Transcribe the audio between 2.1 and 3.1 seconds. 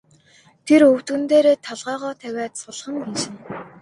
тавиад сулхан